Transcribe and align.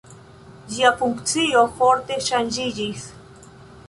Ĝia 0.75 0.91
funkcio 1.01 1.61
forte 1.81 2.17
ŝanĝiĝis. 2.29 3.05